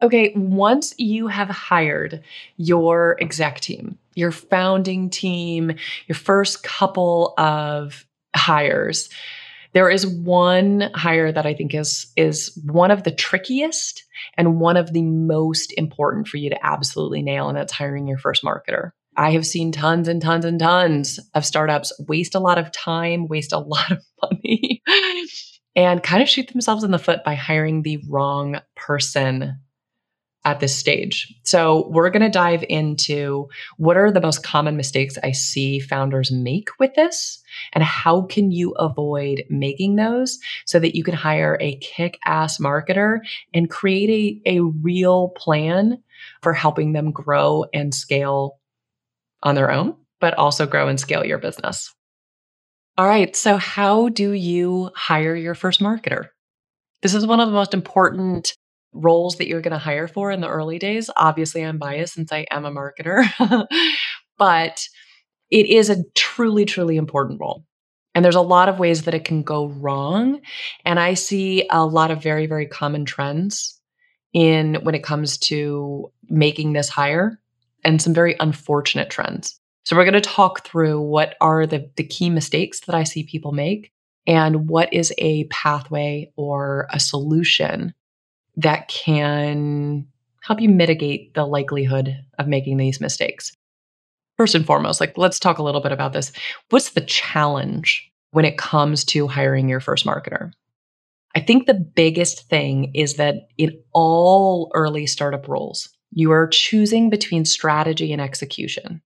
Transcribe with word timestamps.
Okay, 0.00 0.32
once 0.36 0.94
you 0.96 1.26
have 1.26 1.48
hired 1.48 2.22
your 2.56 3.16
exec 3.20 3.60
team, 3.60 3.98
your 4.14 4.30
founding 4.30 5.10
team, 5.10 5.72
your 6.06 6.14
first 6.14 6.62
couple 6.62 7.34
of 7.36 8.06
hires, 8.36 9.08
there 9.72 9.90
is 9.90 10.06
one 10.06 10.90
hire 10.94 11.32
that 11.32 11.46
I 11.46 11.54
think 11.54 11.74
is 11.74 12.12
is 12.16 12.56
one 12.64 12.92
of 12.92 13.02
the 13.02 13.10
trickiest 13.10 14.04
and 14.36 14.60
one 14.60 14.76
of 14.76 14.92
the 14.92 15.02
most 15.02 15.72
important 15.76 16.28
for 16.28 16.36
you 16.36 16.48
to 16.50 16.66
absolutely 16.66 17.22
nail 17.22 17.48
and 17.48 17.58
that's 17.58 17.72
hiring 17.72 18.06
your 18.06 18.18
first 18.18 18.44
marketer. 18.44 18.92
I 19.16 19.32
have 19.32 19.44
seen 19.44 19.72
tons 19.72 20.06
and 20.06 20.22
tons 20.22 20.44
and 20.44 20.60
tons 20.60 21.18
of 21.34 21.44
startups 21.44 21.92
waste 22.06 22.36
a 22.36 22.40
lot 22.40 22.56
of 22.56 22.70
time, 22.70 23.26
waste 23.26 23.52
a 23.52 23.58
lot 23.58 23.90
of 23.90 23.98
money, 24.22 24.80
and 25.74 26.02
kind 26.04 26.22
of 26.22 26.28
shoot 26.28 26.46
themselves 26.48 26.84
in 26.84 26.92
the 26.92 27.00
foot 27.00 27.24
by 27.24 27.34
hiring 27.34 27.82
the 27.82 28.00
wrong 28.08 28.60
person 28.76 29.58
at 30.48 30.60
this 30.60 30.76
stage. 30.76 31.32
So, 31.42 31.88
we're 31.88 32.10
going 32.10 32.22
to 32.22 32.30
dive 32.30 32.64
into 32.68 33.48
what 33.76 33.96
are 33.96 34.10
the 34.10 34.20
most 34.20 34.42
common 34.42 34.76
mistakes 34.76 35.18
I 35.22 35.32
see 35.32 35.78
founders 35.78 36.30
make 36.30 36.70
with 36.78 36.94
this 36.94 37.42
and 37.72 37.84
how 37.84 38.22
can 38.22 38.50
you 38.50 38.70
avoid 38.72 39.44
making 39.50 39.96
those 39.96 40.38
so 40.66 40.78
that 40.78 40.96
you 40.96 41.04
can 41.04 41.14
hire 41.14 41.58
a 41.60 41.76
kick-ass 41.76 42.58
marketer 42.58 43.18
and 43.52 43.70
create 43.70 44.42
a, 44.46 44.56
a 44.56 44.60
real 44.62 45.28
plan 45.30 46.02
for 46.42 46.52
helping 46.52 46.92
them 46.92 47.10
grow 47.10 47.64
and 47.72 47.94
scale 47.94 48.58
on 49.42 49.54
their 49.54 49.70
own, 49.70 49.94
but 50.20 50.34
also 50.34 50.66
grow 50.66 50.88
and 50.88 50.98
scale 50.98 51.24
your 51.24 51.38
business. 51.38 51.94
All 52.96 53.06
right, 53.06 53.36
so 53.36 53.58
how 53.58 54.08
do 54.08 54.32
you 54.32 54.90
hire 54.96 55.36
your 55.36 55.54
first 55.54 55.80
marketer? 55.80 56.30
This 57.02 57.14
is 57.14 57.26
one 57.26 57.38
of 57.38 57.46
the 57.46 57.54
most 57.54 57.74
important 57.74 58.56
roles 58.92 59.36
that 59.36 59.48
you're 59.48 59.60
going 59.60 59.72
to 59.72 59.78
hire 59.78 60.08
for 60.08 60.30
in 60.30 60.40
the 60.40 60.48
early 60.48 60.78
days. 60.78 61.10
Obviously, 61.16 61.62
I'm 61.62 61.78
biased 61.78 62.14
since 62.14 62.32
I 62.32 62.46
am 62.50 62.64
a 62.64 62.70
marketer, 62.70 63.26
but 64.38 64.88
it 65.50 65.66
is 65.66 65.90
a 65.90 66.04
truly, 66.14 66.64
truly 66.64 66.96
important 66.96 67.40
role. 67.40 67.64
And 68.14 68.24
there's 68.24 68.34
a 68.34 68.40
lot 68.40 68.68
of 68.68 68.78
ways 68.78 69.02
that 69.02 69.14
it 69.14 69.24
can 69.24 69.42
go 69.42 69.68
wrong. 69.68 70.40
And 70.84 70.98
I 70.98 71.14
see 71.14 71.66
a 71.70 71.84
lot 71.86 72.10
of 72.10 72.22
very, 72.22 72.46
very 72.46 72.66
common 72.66 73.04
trends 73.04 73.78
in 74.32 74.76
when 74.82 74.94
it 74.94 75.04
comes 75.04 75.38
to 75.38 76.10
making 76.28 76.72
this 76.72 76.88
hire 76.88 77.38
and 77.84 78.02
some 78.02 78.12
very 78.12 78.34
unfortunate 78.40 79.10
trends. 79.10 79.58
So 79.84 79.96
we're 79.96 80.04
going 80.04 80.14
to 80.14 80.20
talk 80.20 80.66
through 80.66 81.00
what 81.00 81.36
are 81.40 81.66
the, 81.66 81.90
the 81.96 82.04
key 82.04 82.28
mistakes 82.28 82.80
that 82.80 82.94
I 82.94 83.04
see 83.04 83.24
people 83.24 83.52
make 83.52 83.92
and 84.26 84.68
what 84.68 84.92
is 84.92 85.14
a 85.18 85.44
pathway 85.44 86.30
or 86.36 86.88
a 86.92 87.00
solution 87.00 87.94
that 88.58 88.88
can 88.88 90.06
help 90.42 90.60
you 90.60 90.68
mitigate 90.68 91.32
the 91.34 91.46
likelihood 91.46 92.16
of 92.38 92.48
making 92.48 92.76
these 92.76 93.00
mistakes. 93.00 93.52
First 94.36 94.54
and 94.54 94.66
foremost, 94.66 95.00
like 95.00 95.16
let's 95.16 95.38
talk 95.38 95.58
a 95.58 95.62
little 95.62 95.80
bit 95.80 95.92
about 95.92 96.12
this. 96.12 96.32
What's 96.70 96.90
the 96.90 97.00
challenge 97.00 98.10
when 98.32 98.44
it 98.44 98.58
comes 98.58 99.04
to 99.06 99.28
hiring 99.28 99.68
your 99.68 99.80
first 99.80 100.04
marketer? 100.04 100.50
I 101.34 101.40
think 101.40 101.66
the 101.66 101.74
biggest 101.74 102.48
thing 102.48 102.92
is 102.94 103.14
that 103.14 103.48
in 103.58 103.80
all 103.92 104.70
early 104.74 105.06
startup 105.06 105.46
roles, 105.46 105.88
you 106.10 106.32
are 106.32 106.48
choosing 106.48 107.10
between 107.10 107.44
strategy 107.44 108.12
and 108.12 108.20
execution. 108.20 109.02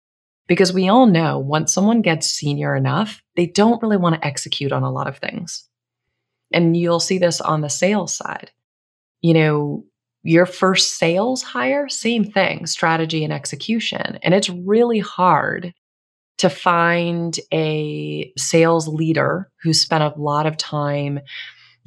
Because 0.49 0.73
we 0.73 0.89
all 0.89 1.07
know 1.07 1.39
once 1.39 1.73
someone 1.73 2.03
gets 2.03 2.27
senior 2.29 2.75
enough, 2.75 3.23
they 3.37 3.47
don't 3.47 3.83
really 3.83 3.97
want 3.97 4.15
to 4.15 4.27
execute 4.27 4.73
on 4.73 4.83
a 4.83 4.91
lot 4.91 5.09
of 5.09 5.19
things. 5.19 5.69
And 6.53 6.77
you'll 6.77 7.01
see 7.01 7.19
this 7.19 7.41
on 7.41 7.61
the 7.61 7.71
sales 7.71 8.15
side 8.15 8.51
you 9.23 9.35
know, 9.35 9.85
your 10.25 10.47
first 10.47 10.99
sales 10.99 11.43
hire, 11.43 11.89
same 11.89 12.25
thing, 12.25 12.67
strategy 12.67 13.25
and 13.25 13.33
execution. 13.33 14.19
And 14.23 14.35
it's 14.35 14.49
really 14.49 15.01
hard 15.01 15.73
to 16.39 16.51
find 16.51 17.39
a 17.53 18.33
sales 18.37 18.89
leader 18.89 19.51
who 19.63 19.73
spent 19.73 20.03
a 20.03 20.19
lot 20.21 20.47
of 20.47 20.57
time 20.57 21.21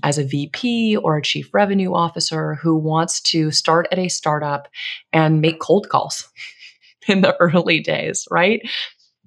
as 0.04 0.18
a 0.18 0.24
VP 0.24 0.98
or 0.98 1.18
a 1.18 1.22
chief 1.22 1.54
revenue 1.54 1.94
officer 1.94 2.56
who 2.56 2.78
wants 2.78 3.22
to 3.22 3.52
start 3.52 3.88
at 3.92 4.00
a 4.00 4.10
startup 4.10 4.68
and 5.14 5.42
make 5.42 5.60
cold 5.60 5.90
calls 5.90 6.28
in 7.08 7.22
the 7.22 7.36
early 7.38 7.80
days, 7.80 8.28
right? 8.30 8.62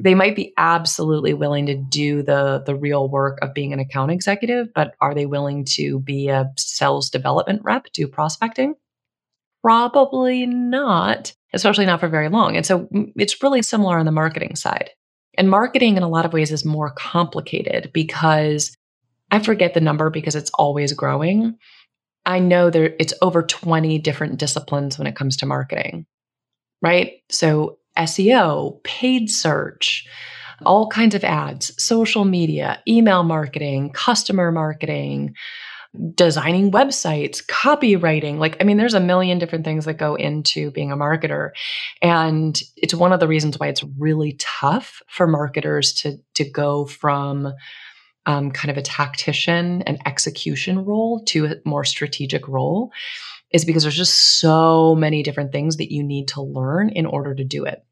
They 0.01 0.15
might 0.15 0.37
be 0.37 0.53
absolutely 0.57 1.35
willing 1.35 1.67
to 1.67 1.75
do 1.75 2.23
the 2.23 2.63
the 2.65 2.75
real 2.75 3.09
work 3.09 3.39
of 3.43 3.55
being 3.55 3.73
an 3.73 3.81
account 3.81 4.11
executive 4.11 4.69
but 4.75 4.95
are 5.01 5.15
they 5.15 5.27
willing 5.27 5.65
to 5.65 6.01
be 6.01 6.29
a 6.29 6.51
sales 6.57 7.11
development 7.11 7.63
rep 7.65 7.87
do 7.93 8.07
prospecting? 8.07 8.75
Probably 9.63 10.47
not 10.47 11.33
especially 11.55 11.87
not 11.87 11.99
for 11.99 12.09
very 12.09 12.29
long. 12.29 12.57
And 12.57 12.67
so 12.67 12.81
mm, 12.81 13.11
it's 13.17 13.43
really 13.43 13.63
similar 13.63 13.99
on 13.99 14.05
the 14.05 14.13
marketing 14.13 14.55
side. 14.55 14.91
And 15.39 15.49
marketing 15.49 15.97
in 15.97 16.03
a 16.03 16.09
lot 16.09 16.27
of 16.27 16.35
ways 16.35 16.53
is 16.53 16.65
more 16.65 16.91
complicated 16.91 17.91
because 17.95 18.77
i 19.31 19.39
forget 19.39 19.73
the 19.73 19.81
number 19.81 20.11
because 20.11 20.35
it's 20.35 20.51
always 20.55 20.93
growing. 20.93 21.57
I 22.27 22.39
know 22.39 22.69
there 22.71 22.95
it's 22.99 23.15
over 23.23 23.43
20 23.43 23.99
different 24.01 24.39
disciplines 24.39 24.99
when 24.99 25.07
it 25.07 25.17
comes 25.17 25.39
to 25.39 25.47
marketing 25.47 26.07
right? 26.83 27.15
So 27.31 27.79
SEO, 27.99 28.83
paid 28.85 29.31
search, 29.31 30.07
all 30.65 30.89
kinds 30.89 31.15
of 31.15 31.25
ads, 31.25 31.73
social 31.83 32.25
media, 32.25 32.83
email 32.87 33.23
marketing, 33.23 33.91
customer 33.91 34.51
marketing, 34.51 35.35
designing 36.15 36.71
websites, 36.71 37.45
copywriting. 37.47 38.39
Like, 38.39 38.57
I 38.61 38.65
mean, 38.65 38.77
there's 38.77 38.95
a 38.95 39.01
million 39.01 39.39
different 39.39 39.65
things 39.65 39.85
that 39.87 39.95
go 39.95 40.15
into 40.15 40.71
being 40.71 40.93
a 40.93 40.97
marketer. 40.97 41.51
And 42.03 42.61
it's 42.77 42.95
one 42.95 43.13
of 43.13 43.21
the 43.21 43.29
reasons 43.29 43.59
why 43.59 43.69
it's 43.69 43.85
really 43.99 44.37
tough 44.39 45.03
for 45.09 45.27
marketers 45.27 45.93
to, 45.95 46.19
to 46.35 46.49
go 46.49 46.87
from 46.87 47.53
um, 48.27 48.51
kind 48.51 48.71
of 48.71 48.77
a 48.77 48.83
tactician 48.83 49.83
and 49.83 49.99
execution 50.07 50.85
role 50.85 51.25
to 51.27 51.47
a 51.47 51.55
more 51.65 51.85
strategic 51.85 52.47
role 52.47 52.93
is 53.51 53.65
because 53.65 53.83
there's 53.83 53.97
just 53.97 54.39
so 54.41 54.95
many 54.95 55.23
different 55.23 55.53
things 55.53 55.79
that 55.79 55.91
you 55.91 56.03
need 56.03 56.29
to 56.29 56.43
learn 56.43 56.91
in 56.91 57.07
order 57.07 57.35
to 57.35 57.45
do 57.45 57.65
it. 57.65 57.83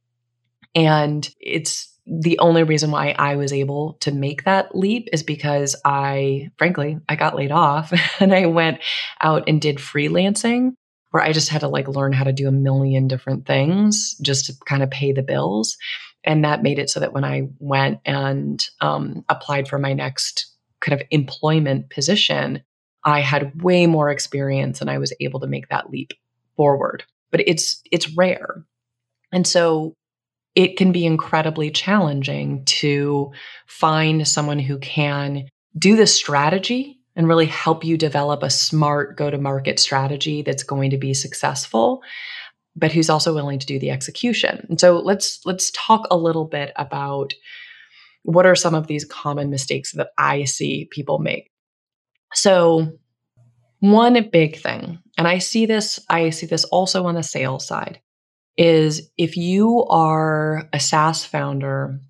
And 0.74 1.28
it's 1.40 1.92
the 2.06 2.38
only 2.38 2.62
reason 2.62 2.90
why 2.90 3.14
I 3.18 3.34
was 3.36 3.52
able 3.52 3.94
to 4.00 4.12
make 4.12 4.44
that 4.44 4.76
leap 4.76 5.08
is 5.12 5.22
because 5.22 5.74
I, 5.84 6.50
frankly, 6.56 6.98
I 7.08 7.16
got 7.16 7.34
laid 7.34 7.50
off 7.50 7.92
and 8.20 8.32
I 8.32 8.46
went 8.46 8.78
out 9.20 9.48
and 9.48 9.60
did 9.60 9.78
freelancing 9.78 10.72
where 11.10 11.22
I 11.22 11.32
just 11.32 11.48
had 11.48 11.62
to 11.62 11.68
like 11.68 11.88
learn 11.88 12.12
how 12.12 12.24
to 12.24 12.32
do 12.32 12.46
a 12.46 12.52
million 12.52 13.08
different 13.08 13.46
things 13.46 14.16
just 14.20 14.46
to 14.46 14.54
kind 14.66 14.82
of 14.82 14.90
pay 14.90 15.12
the 15.12 15.22
bills. 15.22 15.76
And 16.24 16.44
that 16.44 16.62
made 16.62 16.78
it 16.78 16.90
so 16.90 17.00
that 17.00 17.12
when 17.12 17.24
I 17.24 17.48
went 17.58 18.00
and 18.04 18.64
um, 18.80 19.24
applied 19.28 19.68
for 19.68 19.78
my 19.78 19.92
next 19.92 20.46
kind 20.80 21.00
of 21.00 21.06
employment 21.10 21.90
position, 21.90 22.62
I 23.04 23.20
had 23.20 23.62
way 23.62 23.86
more 23.86 24.10
experience 24.10 24.80
and 24.80 24.90
I 24.90 24.98
was 24.98 25.12
able 25.20 25.40
to 25.40 25.46
make 25.46 25.68
that 25.68 25.90
leap 25.90 26.12
forward. 26.56 27.04
But 27.30 27.40
it's 27.46 27.80
it's 27.90 28.14
rare. 28.16 28.64
And 29.32 29.46
so 29.46 29.94
it 30.56 30.76
can 30.76 30.90
be 30.90 31.06
incredibly 31.06 31.70
challenging 31.70 32.64
to 32.64 33.30
find 33.66 34.26
someone 34.26 34.58
who 34.58 34.78
can 34.78 35.46
do 35.78 35.94
the 35.94 36.06
strategy 36.06 36.98
and 37.14 37.28
really 37.28 37.46
help 37.46 37.84
you 37.84 37.96
develop 37.96 38.42
a 38.42 38.50
smart 38.50 39.16
go 39.16 39.30
to 39.30 39.38
market 39.38 39.78
strategy 39.78 40.42
that's 40.42 40.64
going 40.64 40.90
to 40.90 40.98
be 40.98 41.14
successful 41.14 42.02
but 42.76 42.92
who's 42.92 43.10
also 43.10 43.34
willing 43.34 43.58
to 43.58 43.66
do 43.66 43.78
the 43.78 43.90
execution. 43.90 44.64
And 44.68 44.78
so 44.78 44.98
let's 44.98 45.40
let's 45.44 45.70
talk 45.74 46.06
a 46.10 46.16
little 46.16 46.44
bit 46.44 46.72
about 46.76 47.32
what 48.22 48.46
are 48.46 48.54
some 48.54 48.74
of 48.74 48.86
these 48.86 49.04
common 49.04 49.50
mistakes 49.50 49.92
that 49.92 50.10
I 50.18 50.44
see 50.44 50.88
people 50.90 51.18
make. 51.18 51.50
So 52.34 52.98
one 53.80 54.28
big 54.30 54.58
thing, 54.58 54.98
and 55.16 55.26
I 55.26 55.38
see 55.38 55.64
this 55.66 55.98
I 56.10 56.30
see 56.30 56.46
this 56.46 56.64
also 56.64 57.06
on 57.06 57.14
the 57.14 57.22
sales 57.22 57.66
side, 57.66 58.00
is 58.56 59.10
if 59.18 59.36
you 59.36 59.84
are 59.84 60.68
a 60.72 60.80
SaaS 60.80 61.24
founder 61.24 62.00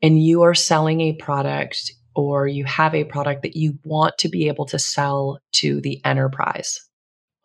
and 0.00 0.22
you 0.22 0.42
are 0.42 0.54
selling 0.54 1.00
a 1.00 1.14
product 1.14 1.92
or 2.14 2.46
you 2.46 2.64
have 2.64 2.94
a 2.94 3.04
product 3.04 3.42
that 3.42 3.56
you 3.56 3.78
want 3.84 4.18
to 4.18 4.28
be 4.28 4.48
able 4.48 4.66
to 4.66 4.78
sell 4.78 5.38
to 5.52 5.80
the 5.80 6.00
enterprise. 6.04 6.80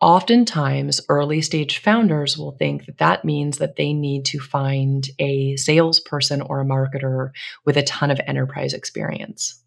Oftentimes, 0.00 1.00
early 1.08 1.40
stage 1.40 1.78
founders 1.78 2.38
will 2.38 2.52
think 2.52 2.86
that 2.86 2.98
that 2.98 3.24
means 3.24 3.58
that 3.58 3.76
they 3.76 3.92
need 3.92 4.24
to 4.26 4.38
find 4.38 5.08
a 5.18 5.56
salesperson 5.56 6.40
or 6.40 6.60
a 6.60 6.64
marketer 6.64 7.30
with 7.64 7.76
a 7.76 7.82
ton 7.82 8.10
of 8.10 8.20
enterprise 8.26 8.74
experience. 8.74 9.60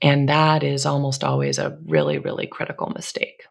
And 0.00 0.28
that 0.28 0.62
is 0.62 0.86
almost 0.86 1.22
always 1.22 1.58
a 1.58 1.78
really, 1.86 2.18
really 2.18 2.46
critical 2.46 2.90
mistake. 2.94 3.42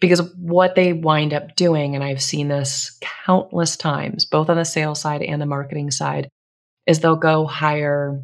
Because 0.00 0.20
what 0.34 0.74
they 0.74 0.92
wind 0.92 1.34
up 1.34 1.56
doing, 1.56 1.94
and 1.94 2.04
I've 2.04 2.22
seen 2.22 2.48
this 2.48 2.98
countless 3.26 3.76
times, 3.76 4.24
both 4.24 4.48
on 4.48 4.56
the 4.56 4.64
sales 4.64 5.00
side 5.00 5.22
and 5.22 5.42
the 5.42 5.46
marketing 5.46 5.90
side, 5.90 6.28
is 6.86 7.00
they'll 7.00 7.16
go 7.16 7.46
hire, 7.46 8.22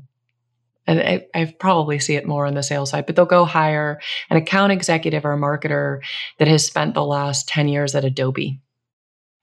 and 0.86 1.00
I, 1.00 1.26
I 1.34 1.54
probably 1.58 1.98
see 1.98 2.14
it 2.14 2.26
more 2.26 2.46
on 2.46 2.54
the 2.54 2.62
sales 2.62 2.90
side, 2.90 3.06
but 3.06 3.16
they'll 3.16 3.26
go 3.26 3.44
hire 3.44 4.00
an 4.30 4.36
account 4.36 4.72
executive 4.72 5.24
or 5.24 5.32
a 5.32 5.38
marketer 5.38 6.00
that 6.38 6.48
has 6.48 6.64
spent 6.64 6.94
the 6.94 7.04
last 7.04 7.48
10 7.48 7.68
years 7.68 7.94
at 7.94 8.04
Adobe 8.04 8.60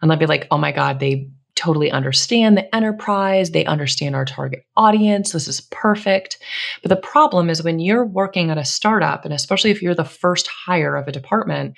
And 0.02 0.10
they'll 0.10 0.18
be 0.18 0.26
like, 0.26 0.48
oh 0.52 0.58
my 0.58 0.72
God, 0.72 1.00
they 1.00 1.30
totally 1.56 1.92
understand 1.92 2.58
the 2.58 2.74
enterprise. 2.76 3.52
They 3.52 3.66
understand 3.66 4.16
our 4.16 4.26
target 4.26 4.66
audience. 4.78 5.32
This 5.32 5.48
is 5.48 5.62
perfect. 5.70 6.40
But 6.82 6.90
the 6.90 6.96
problem 6.96 7.50
is 7.50 7.64
when 7.64 7.80
you're 7.80 8.06
working 8.06 8.50
at 8.50 8.58
a 8.58 8.66
startup, 8.66 9.26
and 9.26 9.34
especially 9.34 9.70
if 9.70 9.82
you're 9.82 9.94
the 9.94 10.04
first 10.04 10.48
hire 10.48 10.96
of 10.96 11.08
a 11.08 11.12
department, 11.12 11.76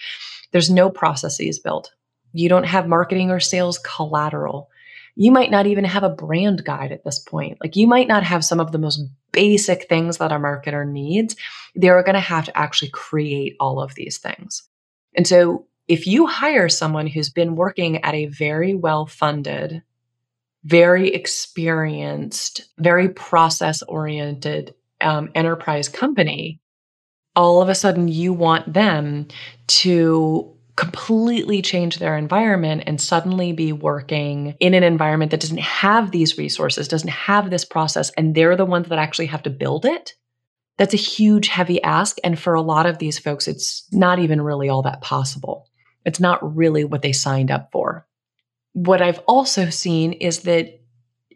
there's 0.54 0.70
no 0.70 0.90
processes 0.90 1.60
built. 1.60 1.92
You 2.32 2.48
don't 2.48 2.66
have 2.66 2.88
marketing 2.88 3.30
or 3.30 3.40
sales 3.40 3.78
collateral. 3.80 4.70
You 5.16 5.32
might 5.32 5.52
not 5.52 5.68
even 5.68 5.84
have 5.84 6.04
a 6.04 6.10
brand 6.10 6.64
guide 6.64 6.92
at 6.92 7.04
this 7.04 7.20
point. 7.20 7.58
Like 7.62 7.76
you 7.76 7.86
might 7.86 8.08
not 8.08 8.24
have 8.24 8.46
some 8.46 8.60
of 8.60 8.72
the 8.72 8.80
most 8.80 9.02
basic 9.32 9.90
things 9.90 10.18
that 10.18 10.32
a 10.32 10.36
marketer 10.36 10.88
needs. 10.88 11.36
They're 11.76 12.02
going 12.04 12.16
to 12.16 12.22
have 12.22 12.46
to 12.46 12.58
actually 12.58 12.90
create 12.90 13.56
all 13.60 13.82
of 13.82 13.94
these 13.96 14.18
things. 14.18 14.64
And 15.16 15.28
so 15.28 15.68
if 15.88 16.08
you 16.08 16.26
hire 16.26 16.70
someone 16.70 17.08
who's 17.08 17.30
been 17.30 17.56
working 17.56 18.04
at 18.04 18.16
a 18.16 18.28
very 18.28 18.74
well 18.74 19.06
funded, 19.06 19.84
very 20.64 21.14
experienced, 21.14 22.70
very 22.78 23.10
process 23.10 23.84
oriented 23.84 24.74
um, 25.02 25.30
enterprise 25.36 25.90
company, 25.90 26.60
all 27.36 27.62
of 27.62 27.70
a 27.70 27.76
sudden 27.76 28.08
you 28.08 28.34
want 28.34 28.74
them 28.74 29.28
to 29.68 30.50
completely 30.76 31.62
change 31.62 32.00
their 32.00 32.18
environment 32.18 32.84
and 32.88 33.00
suddenly 33.00 33.52
be 33.52 33.72
working 33.72 34.56
in 34.60 34.74
an 34.74 34.84
environment 34.84 35.32
that 35.32 35.40
doesn't 35.40 35.60
have 35.60 36.12
these 36.12 36.38
resources, 36.38 36.88
doesn't 36.88 37.10
have 37.10 37.50
this 37.50 37.64
process, 37.64 38.10
and 38.12 38.34
they're 38.34 38.56
the 38.56 38.66
ones 38.66 38.90
that 38.90 39.00
actually 39.00 39.28
have 39.28 39.44
to 39.44 39.50
build 39.50 39.86
it. 39.86 40.14
That's 40.78 40.94
a 40.94 40.98
huge, 40.98 41.48
heavy 41.48 41.82
ask. 41.84 42.18
And 42.24 42.40
for 42.40 42.56
a 42.56 42.62
lot 42.62 42.88
of 42.88 42.98
these 42.98 43.20
folks, 43.20 43.48
it's 43.48 43.88
not 43.92 44.18
even 44.18 44.42
really 44.42 44.70
all 44.70 44.82
that 44.82 45.02
possible. 45.02 45.70
It's 46.06 46.20
not 46.20 46.56
really 46.56 46.84
what 46.84 47.04
they 47.04 47.12
signed 47.12 47.52
up 47.52 47.70
for. 47.72 48.08
What 48.74 49.02
I've 49.02 49.20
also 49.28 49.70
seen 49.70 50.14
is 50.14 50.40
that 50.42 50.80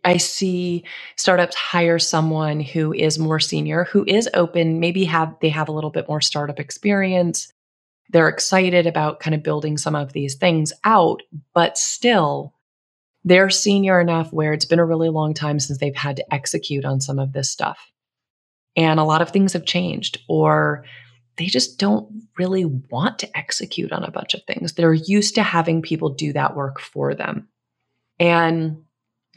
I 0.03 0.17
see 0.17 0.83
startups 1.15 1.55
hire 1.55 1.99
someone 1.99 2.59
who 2.59 2.93
is 2.93 3.19
more 3.19 3.39
senior, 3.39 3.85
who 3.85 4.03
is 4.07 4.29
open, 4.33 4.79
maybe 4.79 5.05
have 5.05 5.35
they 5.41 5.49
have 5.49 5.69
a 5.69 5.71
little 5.71 5.89
bit 5.89 6.07
more 6.07 6.21
startup 6.21 6.59
experience. 6.59 7.51
They're 8.09 8.29
excited 8.29 8.87
about 8.87 9.19
kind 9.19 9.35
of 9.35 9.43
building 9.43 9.77
some 9.77 9.95
of 9.95 10.13
these 10.13 10.35
things 10.35 10.71
out, 10.83 11.21
but 11.53 11.77
still 11.77 12.53
they're 13.23 13.49
senior 13.49 13.99
enough 13.99 14.31
where 14.31 14.53
it's 14.53 14.65
been 14.65 14.79
a 14.79 14.85
really 14.85 15.09
long 15.09 15.33
time 15.33 15.59
since 15.59 15.79
they've 15.79 15.95
had 15.95 16.15
to 16.15 16.33
execute 16.33 16.85
on 16.85 17.01
some 17.01 17.19
of 17.19 17.33
this 17.33 17.51
stuff. 17.51 17.91
And 18.77 18.99
a 18.99 19.03
lot 19.03 19.21
of 19.21 19.31
things 19.31 19.53
have 19.53 19.65
changed 19.65 20.19
or 20.29 20.85
they 21.37 21.45
just 21.47 21.77
don't 21.77 22.23
really 22.37 22.65
want 22.65 23.19
to 23.19 23.37
execute 23.37 23.91
on 23.91 24.03
a 24.03 24.11
bunch 24.11 24.33
of 24.33 24.43
things. 24.43 24.73
They're 24.73 24.93
used 24.93 25.35
to 25.35 25.43
having 25.43 25.81
people 25.81 26.09
do 26.09 26.33
that 26.33 26.55
work 26.55 26.79
for 26.79 27.13
them. 27.13 27.47
And 28.19 28.83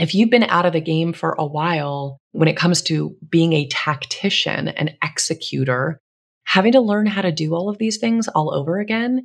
if 0.01 0.15
you've 0.15 0.31
been 0.31 0.45
out 0.45 0.67
of 0.67 0.73
the 0.73 0.81
game 0.81 1.13
for 1.13 1.35
a 1.39 1.47
while 1.47 2.21
when 2.33 2.49
it 2.49 2.57
comes 2.57 2.83
to 2.83 3.17
being 3.29 3.53
a 3.53 3.69
tactician, 3.69 4.69
an 4.69 4.91
executor, 5.03 6.01
having 6.45 6.73
to 6.73 6.81
learn 6.81 7.07
how 7.07 7.23
to 7.23 7.33
do 7.33 7.55
all 7.55 7.69
of 7.69 7.79
these 7.79 7.99
things 7.99 8.29
all 8.29 8.53
over 8.55 8.79
again, 8.79 9.23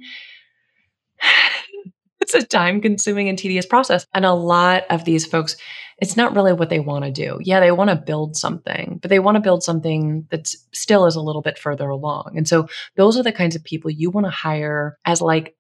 it's 2.22 2.34
a 2.34 2.44
time 2.44 2.82
consuming 2.82 3.30
and 3.30 3.38
tedious 3.38 3.66
process. 3.66 4.06
And 4.14 4.26
a 4.26 4.34
lot 4.34 4.84
of 4.90 5.06
these 5.06 5.26
folks, 5.26 5.56
it's 6.00 6.18
not 6.18 6.36
really 6.36 6.54
what 6.54 6.70
they 6.70 6.80
want 6.80 7.06
to 7.06 7.12
do. 7.12 7.40
Yeah, 7.42 7.60
they 7.60 7.72
want 7.72 7.90
to 7.90 7.96
build 7.96 8.36
something, 8.36 9.00
but 9.02 9.10
they 9.10 9.20
want 9.20 9.36
to 9.36 9.42
build 9.42 9.64
something 9.64 10.28
that 10.30 10.48
still 10.74 11.06
is 11.06 11.16
a 11.16 11.22
little 11.22 11.42
bit 11.42 11.58
further 11.58 11.88
along. 11.88 12.34
And 12.36 12.48
so 12.48 12.68
those 12.98 13.18
are 13.18 13.24
the 13.24 13.32
kinds 13.32 13.56
of 13.56 13.64
people 13.64 13.92
you 13.92 14.10
want 14.10 14.26
to 14.26 14.32
hire 14.32 14.98
as 15.06 15.22
like 15.22 15.56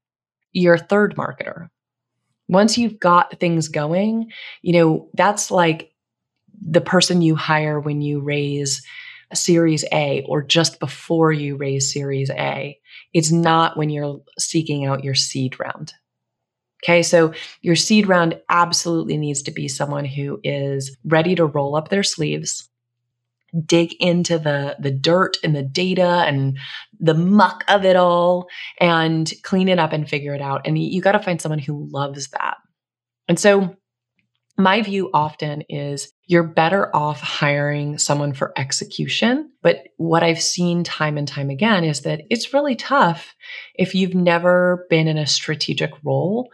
your 0.52 0.78
third 0.78 1.16
marketer. 1.16 1.70
Once 2.48 2.78
you've 2.78 3.00
got 3.00 3.40
things 3.40 3.68
going, 3.68 4.32
you 4.62 4.74
know, 4.74 5.10
that's 5.14 5.50
like 5.52 5.92
the 6.62 6.82
person 6.82 7.22
you 7.22 7.36
hire 7.36 7.80
when 7.80 8.02
you 8.02 8.20
raise 8.20 8.86
a 9.32 9.36
Series 9.36 9.84
A 9.92 10.24
or 10.28 10.44
just 10.44 10.80
before 10.80 11.32
you 11.32 11.58
raise 11.58 11.92
Series 11.92 12.30
A. 12.30 12.80
It's 13.14 13.32
not 13.32 13.78
when 13.78 13.90
you're 13.90 14.22
seeking 14.38 14.86
out 14.86 15.04
your 15.04 15.16
seed 15.16 15.60
round. 15.60 15.94
Okay, 16.84 17.02
so 17.02 17.34
your 17.62 17.76
seed 17.76 18.08
round 18.08 18.40
absolutely 18.50 19.18
needs 19.18 19.42
to 19.44 19.52
be 19.52 19.68
someone 19.68 20.06
who 20.06 20.40
is 20.44 20.96
ready 21.04 21.34
to 21.36 21.46
roll 21.46 21.76
up 21.76 21.90
their 21.90 22.04
sleeves, 22.04 22.70
dig 23.66 23.94
into 24.00 24.38
the 24.38 24.76
the 24.80 24.92
dirt 24.92 25.38
and 25.44 25.56
the 25.56 25.64
data 25.64 26.24
and 26.28 26.58
the 27.00 27.14
muck 27.14 27.64
of 27.68 27.86
it 27.86 27.96
all 27.96 28.48
and 28.80 29.32
clean 29.44 29.70
it 29.70 29.80
up 29.80 29.94
and 29.94 30.10
figure 30.10 30.34
it 30.34 30.42
out. 30.42 30.62
And 30.66 30.78
you 30.78 31.02
got 31.02 31.14
to 31.14 31.20
find 31.20 31.42
someone 31.42 31.60
who 31.60 31.88
loves 31.92 32.28
that. 32.30 32.58
And 33.28 33.40
so 33.40 33.76
my 34.58 34.82
view 34.82 35.10
often 35.14 35.64
is 35.68 36.14
you're 36.28 36.44
better 36.44 36.96
off 36.96 37.20
hiring 37.20 37.98
someone 37.98 38.34
for 38.34 38.54
execution. 38.58 39.52
But 39.62 39.88
what 39.98 40.24
I've 40.24 40.42
seen 40.42 40.84
time 40.84 41.18
and 41.18 41.28
time 41.28 41.50
again 41.50 41.84
is 41.84 42.02
that 42.02 42.22
it's 42.30 42.54
really 42.54 42.76
tough 42.76 43.36
if 43.76 43.94
you've 43.94 44.16
never 44.16 44.88
been 44.90 45.08
in 45.08 45.18
a 45.18 45.28
strategic 45.28 45.92
role 46.04 46.50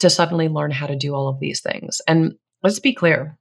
to 0.00 0.10
suddenly 0.10 0.48
learn 0.48 0.72
how 0.72 0.86
to 0.86 0.96
do 0.96 1.14
all 1.14 1.28
of 1.28 1.38
these 1.38 1.60
things. 1.60 2.00
And 2.08 2.34
let's 2.62 2.80
be 2.80 2.92
clear 2.92 3.38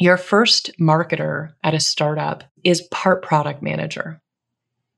your 0.00 0.16
first 0.16 0.70
marketer 0.78 1.54
at 1.62 1.74
a 1.74 1.80
startup 1.80 2.44
is 2.64 2.82
part 2.90 3.22
product 3.22 3.62
manager. 3.62 4.20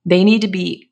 They 0.04 0.24
need 0.24 0.42
to 0.42 0.48
be 0.48 0.90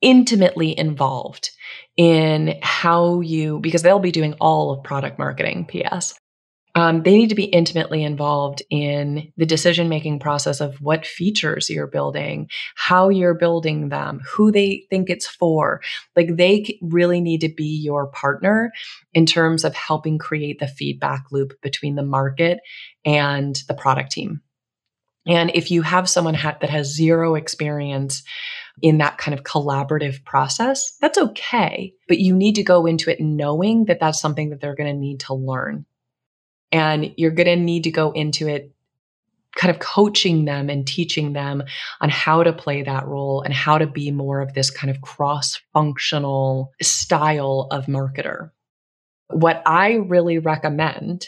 intimately 0.00 0.76
involved 0.78 1.50
in 1.96 2.58
how 2.62 3.20
you, 3.20 3.60
because 3.60 3.82
they'll 3.82 3.98
be 3.98 4.10
doing 4.10 4.34
all 4.40 4.70
of 4.70 4.82
product 4.82 5.18
marketing, 5.18 5.66
PS 5.66 6.14
um, 6.74 7.02
they 7.02 7.16
need 7.16 7.28
to 7.30 7.34
be 7.34 7.44
intimately 7.44 8.04
involved 8.04 8.62
in 8.70 9.32
the 9.36 9.46
decision 9.46 9.88
making 9.88 10.20
process 10.20 10.60
of 10.60 10.80
what 10.80 11.04
features 11.06 11.68
you're 11.68 11.86
building, 11.86 12.48
how 12.76 13.08
you're 13.08 13.34
building 13.34 13.88
them, 13.88 14.20
who 14.26 14.52
they 14.52 14.86
think 14.88 15.10
it's 15.10 15.26
for. 15.26 15.80
Like 16.14 16.36
they 16.36 16.78
really 16.80 17.20
need 17.20 17.40
to 17.40 17.48
be 17.48 17.80
your 17.82 18.06
partner 18.06 18.72
in 19.12 19.26
terms 19.26 19.64
of 19.64 19.74
helping 19.74 20.18
create 20.18 20.60
the 20.60 20.68
feedback 20.68 21.24
loop 21.32 21.60
between 21.60 21.96
the 21.96 22.04
market 22.04 22.60
and 23.04 23.56
the 23.66 23.74
product 23.74 24.12
team. 24.12 24.40
And 25.26 25.50
if 25.54 25.70
you 25.70 25.82
have 25.82 26.08
someone 26.08 26.34
ha- 26.34 26.56
that 26.60 26.70
has 26.70 26.94
zero 26.94 27.34
experience 27.34 28.22
in 28.80 28.98
that 28.98 29.18
kind 29.18 29.36
of 29.36 29.44
collaborative 29.44 30.24
process, 30.24 30.96
that's 31.00 31.18
okay. 31.18 31.92
But 32.08 32.18
you 32.18 32.34
need 32.34 32.54
to 32.54 32.62
go 32.62 32.86
into 32.86 33.10
it 33.10 33.20
knowing 33.20 33.84
that 33.86 34.00
that's 34.00 34.20
something 34.20 34.50
that 34.50 34.60
they're 34.60 34.76
going 34.76 34.92
to 34.92 34.98
need 34.98 35.20
to 35.20 35.34
learn 35.34 35.84
and 36.72 37.12
you're 37.16 37.30
going 37.30 37.46
to 37.46 37.56
need 37.56 37.84
to 37.84 37.90
go 37.90 38.12
into 38.12 38.48
it 38.48 38.72
kind 39.56 39.74
of 39.74 39.80
coaching 39.80 40.44
them 40.44 40.70
and 40.70 40.86
teaching 40.86 41.32
them 41.32 41.62
on 42.00 42.08
how 42.08 42.42
to 42.42 42.52
play 42.52 42.82
that 42.82 43.06
role 43.06 43.42
and 43.42 43.52
how 43.52 43.78
to 43.78 43.86
be 43.86 44.10
more 44.10 44.40
of 44.40 44.54
this 44.54 44.70
kind 44.70 44.90
of 44.90 45.00
cross 45.00 45.60
functional 45.72 46.72
style 46.80 47.66
of 47.70 47.86
marketer. 47.86 48.50
What 49.28 49.62
I 49.66 49.94
really 49.94 50.38
recommend 50.38 51.26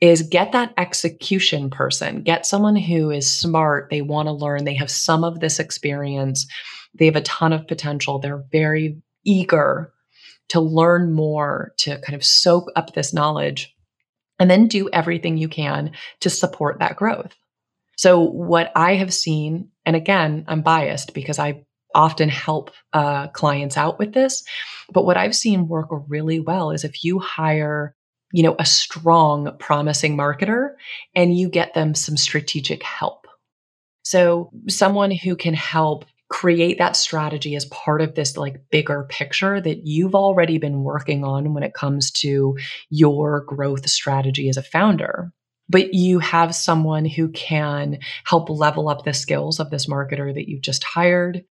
is 0.00 0.22
get 0.22 0.52
that 0.52 0.74
execution 0.76 1.70
person, 1.70 2.22
get 2.22 2.46
someone 2.46 2.76
who 2.76 3.10
is 3.10 3.30
smart, 3.30 3.88
they 3.90 4.02
want 4.02 4.26
to 4.26 4.32
learn, 4.32 4.64
they 4.64 4.74
have 4.74 4.90
some 4.90 5.24
of 5.24 5.40
this 5.40 5.58
experience, 5.58 6.46
they 6.94 7.06
have 7.06 7.16
a 7.16 7.22
ton 7.22 7.52
of 7.52 7.66
potential, 7.66 8.18
they're 8.18 8.44
very 8.52 9.00
eager 9.24 9.92
to 10.48 10.60
learn 10.60 11.12
more, 11.12 11.72
to 11.78 11.98
kind 12.00 12.14
of 12.14 12.24
soak 12.24 12.70
up 12.76 12.92
this 12.92 13.14
knowledge 13.14 13.73
and 14.38 14.50
then 14.50 14.66
do 14.66 14.88
everything 14.92 15.36
you 15.36 15.48
can 15.48 15.92
to 16.20 16.30
support 16.30 16.78
that 16.78 16.96
growth. 16.96 17.34
So, 17.96 18.20
what 18.20 18.72
I 18.74 18.94
have 18.94 19.14
seen, 19.14 19.70
and 19.86 19.94
again, 19.94 20.44
I'm 20.48 20.62
biased 20.62 21.14
because 21.14 21.38
I 21.38 21.64
often 21.94 22.28
help 22.28 22.72
uh, 22.92 23.28
clients 23.28 23.76
out 23.76 23.98
with 23.98 24.12
this, 24.12 24.42
but 24.92 25.04
what 25.04 25.16
I've 25.16 25.36
seen 25.36 25.68
work 25.68 25.88
really 26.08 26.40
well 26.40 26.72
is 26.72 26.82
if 26.84 27.04
you 27.04 27.20
hire 27.20 27.94
you 28.32 28.42
know 28.42 28.56
a 28.58 28.66
strong 28.66 29.56
promising 29.58 30.16
marketer 30.16 30.70
and 31.14 31.38
you 31.38 31.48
get 31.48 31.72
them 31.74 31.94
some 31.94 32.16
strategic 32.16 32.82
help 32.82 33.28
so 34.04 34.50
someone 34.68 35.12
who 35.12 35.36
can 35.36 35.54
help 35.54 36.04
create 36.28 36.78
that 36.78 36.96
strategy 36.96 37.54
as 37.54 37.66
part 37.66 38.00
of 38.00 38.14
this 38.14 38.36
like 38.36 38.64
bigger 38.70 39.06
picture 39.08 39.60
that 39.60 39.86
you've 39.86 40.14
already 40.14 40.58
been 40.58 40.82
working 40.82 41.24
on 41.24 41.54
when 41.54 41.62
it 41.62 41.74
comes 41.74 42.10
to 42.10 42.56
your 42.90 43.44
growth 43.44 43.88
strategy 43.88 44.48
as 44.48 44.56
a 44.56 44.62
founder. 44.62 45.32
But 45.68 45.94
you 45.94 46.18
have 46.18 46.54
someone 46.54 47.04
who 47.04 47.28
can 47.28 47.98
help 48.24 48.50
level 48.50 48.88
up 48.88 49.04
the 49.04 49.14
skills 49.14 49.60
of 49.60 49.70
this 49.70 49.86
marketer 49.86 50.32
that 50.34 50.48
you've 50.48 50.62
just 50.62 50.84
hired 50.84 51.44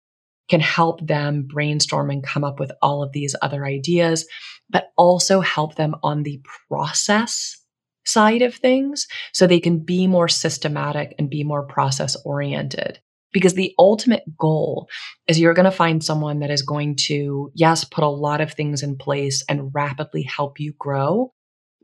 can 0.49 0.59
help 0.59 1.05
them 1.05 1.43
brainstorm 1.43 2.09
and 2.09 2.23
come 2.23 2.43
up 2.43 2.59
with 2.59 2.71
all 2.81 3.03
of 3.03 3.11
these 3.13 3.35
other 3.41 3.65
ideas 3.65 4.25
but 4.69 4.91
also 4.97 5.41
help 5.41 5.75
them 5.75 5.95
on 6.03 6.23
the 6.23 6.41
process 6.67 7.57
side 8.05 8.41
of 8.41 8.55
things 8.55 9.07
so 9.33 9.45
they 9.45 9.59
can 9.59 9.79
be 9.79 10.07
more 10.07 10.27
systematic 10.27 11.13
and 11.19 11.29
be 11.29 11.43
more 11.43 11.63
process 11.63 12.17
oriented 12.25 12.99
Because 13.33 13.53
the 13.53 13.73
ultimate 13.79 14.23
goal 14.37 14.89
is 15.27 15.39
you're 15.39 15.53
going 15.53 15.65
to 15.65 15.71
find 15.71 16.03
someone 16.03 16.39
that 16.39 16.51
is 16.51 16.61
going 16.61 16.95
to, 17.07 17.51
yes, 17.55 17.83
put 17.83 18.03
a 18.03 18.09
lot 18.09 18.41
of 18.41 18.53
things 18.53 18.83
in 18.83 18.97
place 18.97 19.43
and 19.47 19.71
rapidly 19.73 20.23
help 20.23 20.59
you 20.59 20.73
grow, 20.77 21.33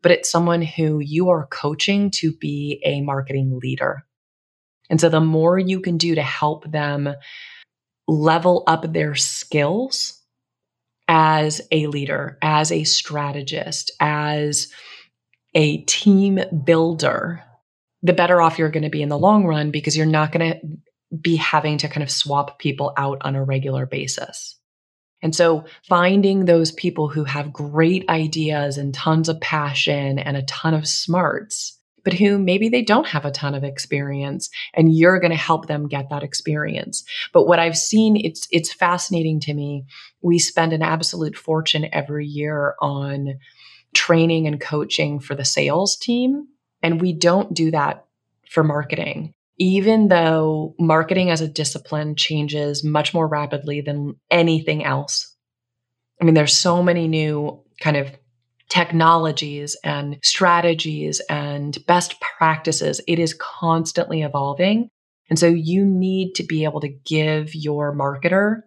but 0.03 0.11
it's 0.11 0.29
someone 0.29 0.61
who 0.61 0.99
you 0.99 1.29
are 1.29 1.47
coaching 1.47 2.11
to 2.11 2.33
be 2.33 2.81
a 2.85 3.01
marketing 3.01 3.59
leader. 3.61 4.05
And 4.89 4.99
so 4.99 5.09
the 5.09 5.21
more 5.21 5.57
you 5.57 5.79
can 5.79 5.97
do 5.97 6.15
to 6.15 6.21
help 6.21 6.69
them 6.69 7.09
level 8.07 8.63
up 8.67 8.93
their 8.93 9.15
skills 9.15 10.21
as 11.07 11.61
a 11.71 11.87
leader, 11.87 12.37
as 12.41 12.71
a 12.71 12.83
strategist, 12.83 13.91
as 13.99 14.67
a 15.53 15.83
team 15.83 16.39
builder, 16.63 17.43
the 18.03 18.13
better 18.13 18.41
off 18.41 18.59
you're 18.59 18.69
going 18.69 18.83
to 18.83 18.89
be 18.89 19.01
in 19.01 19.09
the 19.09 19.17
long 19.17 19.45
run 19.45 19.71
because 19.71 19.97
you're 19.97 20.05
not 20.05 20.31
going 20.31 20.51
to 20.51 20.59
be 21.21 21.35
having 21.37 21.77
to 21.79 21.87
kind 21.87 22.03
of 22.03 22.11
swap 22.11 22.59
people 22.59 22.93
out 22.97 23.19
on 23.21 23.35
a 23.35 23.43
regular 23.43 23.85
basis. 23.85 24.57
And 25.21 25.35
so 25.35 25.65
finding 25.87 26.45
those 26.45 26.71
people 26.71 27.07
who 27.07 27.23
have 27.23 27.53
great 27.53 28.07
ideas 28.09 28.77
and 28.77 28.93
tons 28.93 29.29
of 29.29 29.41
passion 29.41 30.19
and 30.19 30.37
a 30.37 30.43
ton 30.43 30.73
of 30.73 30.87
smarts, 30.87 31.79
but 32.03 32.13
who 32.13 32.37
maybe 32.37 32.69
they 32.69 32.83
don't 32.83 33.07
have 33.07 33.25
a 33.25 33.31
ton 33.31 33.55
of 33.55 33.63
experience 33.63 34.49
and 34.73 34.95
you're 34.95 35.19
going 35.19 35.31
to 35.31 35.37
help 35.37 35.67
them 35.67 35.87
get 35.87 36.09
that 36.09 36.23
experience. 36.23 37.03
But 37.33 37.47
what 37.47 37.59
I've 37.59 37.77
seen, 37.77 38.15
it's, 38.15 38.47
it's 38.51 38.71
fascinating 38.71 39.39
to 39.41 39.53
me. 39.53 39.85
We 40.21 40.37
spend 40.39 40.71
an 40.71 40.83
absolute 40.83 41.35
fortune 41.35 41.87
every 41.91 42.27
year 42.27 42.75
on 42.79 43.39
training 43.95 44.45
and 44.45 44.61
coaching 44.61 45.19
for 45.19 45.33
the 45.33 45.45
sales 45.45 45.97
team. 45.97 46.47
And 46.83 47.01
we 47.01 47.11
don't 47.11 47.53
do 47.53 47.71
that 47.71 48.05
for 48.47 48.63
marketing 48.63 49.33
even 49.57 50.07
though 50.07 50.75
marketing 50.79 51.29
as 51.29 51.41
a 51.41 51.47
discipline 51.47 52.15
changes 52.15 52.83
much 52.83 53.13
more 53.13 53.27
rapidly 53.27 53.81
than 53.81 54.15
anything 54.29 54.83
else. 54.83 55.35
I 56.21 56.25
mean, 56.25 56.33
there's 56.33 56.55
so 56.55 56.83
many 56.83 57.07
new 57.07 57.63
kind 57.81 57.97
of 57.97 58.11
technologies 58.69 59.77
and 59.83 60.19
strategies 60.23 61.21
and 61.29 61.77
best 61.87 62.19
practices. 62.19 63.01
It 63.07 63.19
is 63.19 63.33
constantly 63.33 64.23
evolving. 64.23 64.89
And 65.29 65.39
so 65.39 65.47
you 65.47 65.85
need 65.85 66.33
to 66.35 66.43
be 66.43 66.63
able 66.63 66.81
to 66.81 66.89
give 66.89 67.55
your 67.55 67.95
marketer 67.95 68.61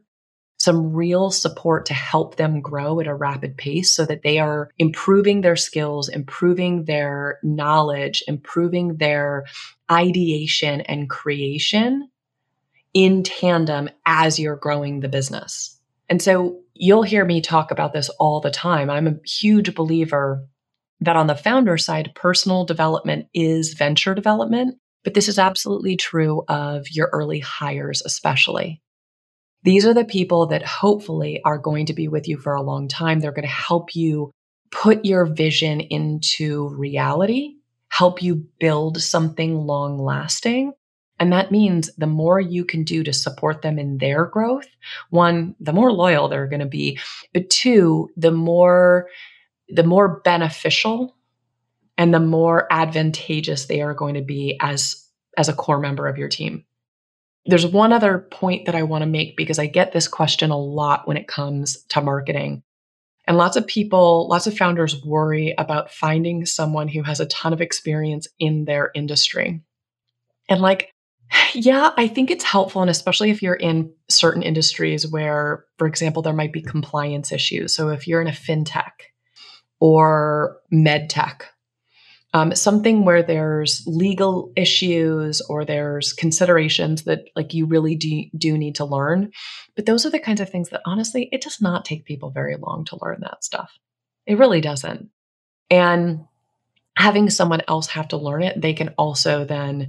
some 0.61 0.93
real 0.93 1.31
support 1.31 1.87
to 1.87 1.95
help 1.95 2.37
them 2.37 2.61
grow 2.61 3.01
at 3.01 3.07
a 3.07 3.15
rapid 3.15 3.57
pace 3.57 3.95
so 3.97 4.05
that 4.05 4.23
they 4.23 4.39
are 4.39 4.71
improving 4.79 5.41
their 5.41 5.57
skills, 5.57 6.11
improving 6.11 6.85
their 6.85 7.39
knowledge, 7.43 8.23
improving 8.29 8.97
their 8.99 9.47
ideation 9.91 10.81
and 10.83 11.11
creation 11.11 12.09
in 12.95 13.23
tandem 13.23 13.89
as 14.07 14.39
you're 14.39 14.57
growing 14.57 15.01
the 15.01 15.09
business. 15.09 15.79
And 16.09 16.21
so 16.21 16.61
you'll 16.75 17.03
hear 17.03 17.25
me 17.25 17.41
talk 17.41 17.71
about 17.71 17.93
this 17.93 18.09
all 18.19 18.41
the 18.41 18.51
time. 18.51 18.91
I'm 18.91 19.07
a 19.07 19.17
huge 19.25 19.75
believer 19.75 20.47
that 21.01 21.17
on 21.17 21.27
the 21.29 21.35
founder 21.35 21.79
side, 21.79 22.13
personal 22.15 22.65
development 22.65 23.27
is 23.33 23.75
venture 23.75 24.15
development, 24.15 24.77
but 25.05 25.15
this 25.15 25.29
is 25.29 25.39
absolutely 25.39 25.97
true 25.97 26.43
of 26.49 26.91
your 26.91 27.09
early 27.13 27.39
hires, 27.39 28.03
especially. 28.05 28.83
These 29.63 29.87
are 29.87 29.95
the 29.95 30.05
people 30.05 30.47
that 30.47 30.65
hopefully 30.65 31.41
are 31.45 31.59
going 31.59 31.87
to 31.87 31.95
be 31.95 32.09
with 32.09 32.29
you 32.29 32.39
for 32.39 32.55
a 32.55 32.63
long 32.63 32.89
time. 32.89 33.21
They're 33.21 33.33
going 33.33 33.47
to 33.47 33.49
help 33.49 33.95
you 33.95 34.31
put 34.71 35.05
your 35.05 35.27
vision 35.27 35.81
into 35.81 36.69
reality, 36.69 37.57
help 37.91 38.23
you 38.23 38.47
build 38.59 39.01
something 39.01 39.55
long 39.67 39.99
lasting. 39.99 40.73
And 41.19 41.33
that 41.35 41.53
means 41.53 41.91
the 41.99 42.07
more 42.07 42.41
you 42.41 42.65
can 42.65 42.83
do 42.83 43.05
to 43.05 43.13
support 43.13 43.61
them 43.61 43.79
in 43.79 43.99
their 43.99 44.25
growth, 44.25 44.67
one, 45.11 45.55
the 45.61 45.75
more 45.75 45.93
loyal 45.93 46.29
they're 46.29 46.47
going 46.47 46.61
to 46.61 46.67
be, 46.67 46.99
but 47.35 47.51
two, 47.51 48.09
the 48.17 48.31
more 48.31 49.09
the 49.69 49.85
more 49.85 50.21
beneficial 50.25 51.15
and 51.97 52.13
the 52.13 52.21
more 52.21 52.67
advantageous 52.73 53.67
they 53.67 53.83
are 53.83 53.95
going 53.95 54.15
to 54.15 54.23
be 54.23 54.57
as 54.61 55.07
as 55.37 55.49
a 55.49 55.53
core 55.53 55.79
member 55.79 56.09
of 56.09 56.17
your 56.17 56.29
team. 56.29 56.65
There's 57.47 57.67
one 57.67 57.93
other 57.93 58.19
point 58.19 58.67
that 58.67 58.75
I 58.75 58.83
want 58.83 59.03
to 59.03 59.07
make 59.07 59.37
because 59.37 59.59
I 59.59 59.67
get 59.67 59.93
this 59.93 60.09
question 60.09 60.51
a 60.51 60.59
lot 60.59 61.07
when 61.07 61.17
it 61.17 61.29
comes 61.29 61.85
to 61.91 62.01
marketing. 62.01 62.63
And 63.31 63.39
lots 63.39 63.55
of 63.55 63.65
people, 63.65 64.27
lots 64.29 64.49
of 64.49 64.59
founders 64.59 65.05
worry 65.05 65.55
about 65.57 65.93
finding 65.93 66.45
someone 66.45 66.89
who 66.89 67.05
has 67.05 67.21
a 67.21 67.27
ton 67.27 67.53
of 67.53 67.61
experience 67.61 68.27
in 68.41 68.65
their 68.65 68.91
industry. 68.93 69.61
And 70.49 70.61
like, 70.61 70.93
yeah, 71.55 71.93
I 71.97 72.09
think 72.09 72.33
it's 72.33 72.43
helpful. 72.43 72.83
And 72.83 72.91
especially 72.91 73.31
if 73.31 73.41
you're 73.41 73.55
in 73.55 73.93
certain 74.09 74.43
industries 74.43 75.07
where, 75.07 75.65
for 75.79 75.87
example, 75.87 76.23
there 76.23 76.33
might 76.33 76.53
be 76.53 76.61
compliance 76.61 77.31
issues. 77.31 77.73
So 77.73 77.91
if 77.91 78.09
you're 78.09 78.21
in 78.21 78.27
a 78.27 78.33
fintech 78.33 78.91
or 79.79 80.57
med 80.73 81.09
tech, 81.09 81.47
um, 82.33 82.55
something 82.55 83.05
where 83.05 83.23
there's 83.23 83.83
legal 83.87 84.53
issues 84.57 85.41
or 85.41 85.65
there's 85.65 86.13
considerations 86.13 87.05
that 87.05 87.25
like 87.35 87.55
you 87.55 87.67
really 87.67 87.97
do, 87.97 88.25
do 88.37 88.57
need 88.57 88.77
to 88.77 88.85
learn. 88.85 89.33
But 89.75 89.87
those 89.87 90.07
are 90.07 90.11
the 90.11 90.21
kinds 90.21 90.41
of 90.41 90.49
things 90.49 90.71
that 90.71 90.83
honestly 90.87 91.29
it 91.33 91.41
does 91.41 91.61
not 91.61 91.85
take 91.85 92.05
people 92.05 92.31
very 92.31 92.57
long 92.57 92.85
to 92.87 92.99
learn 93.03 93.19
that 93.23 93.43
stuff. 93.43 93.73
It 94.27 94.39
really 94.39 94.61
doesn't. 94.61 95.11
And 95.71 96.27
having 96.97 97.31
someone 97.31 97.63
else 97.67 97.89
have 97.89 98.09
to 98.09 98.17
learn 98.17 98.43
it 98.43 98.61
they 98.61 98.75
can 98.75 98.89
also 98.99 99.45
then 99.45 99.89